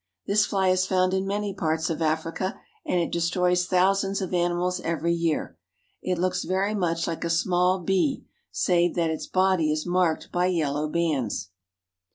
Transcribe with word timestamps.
This 0.25 0.47
fly 0.47 0.69
is 0.69 0.87
found 0.87 1.13
in 1.13 1.27
many 1.27 1.53
parts 1.53 1.91
of 1.91 2.01
Africa, 2.01 2.53
B. 2.83 2.91
and 2.91 2.99
it 2.99 3.11
destroys 3.11 3.67
thousands 3.67 4.19
of 4.19 4.33
animals 4.33 4.79
every 4.81 5.13
year. 5.13 5.59
It 6.01 6.17
looks 6.17 6.43
^ 6.45 6.47
very 6.47 6.73
much 6.73 7.05
like 7.05 7.23
a 7.23 7.29
small 7.29 7.77
bee, 7.81 8.25
save 8.49 8.95
that 8.95 9.11
its 9.11 9.27
body 9.27 9.71
is 9.71 9.85
marked 9.85 10.31
by 10.31 10.47
I 10.47 10.53
jrellow 10.57 10.89
bands. 10.91 11.51